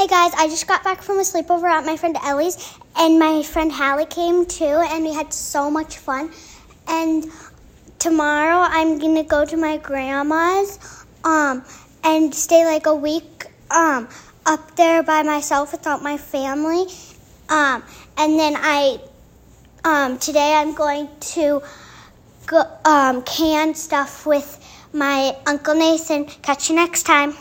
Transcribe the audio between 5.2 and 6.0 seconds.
so much